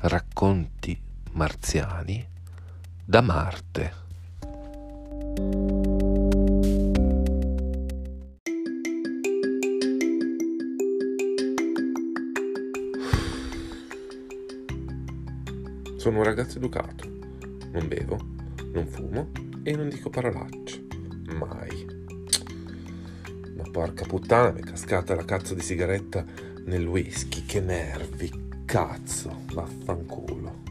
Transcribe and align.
Racconti 0.00 0.96
marziani 1.32 2.24
da 3.04 3.20
Marte. 3.20 3.92
Sono 15.96 16.18
un 16.18 16.22
ragazzo 16.22 16.58
educato, 16.58 17.04
non 17.72 17.88
bevo, 17.88 18.16
non 18.72 18.86
fumo 18.86 19.32
e 19.64 19.74
non 19.74 19.88
dico 19.88 20.10
parolacce. 20.10 20.86
Mai. 21.34 22.07
Ma 23.58 23.64
porca 23.70 24.06
puttana, 24.06 24.52
mi 24.52 24.60
è 24.60 24.64
cascata 24.64 25.14
la 25.14 25.24
cazzo 25.24 25.52
di 25.52 25.60
sigaretta 25.60 26.24
nel 26.64 26.86
whisky, 26.86 27.44
che 27.44 27.60
nervi, 27.60 28.30
cazzo, 28.64 29.42
vaffanculo. 29.52 30.67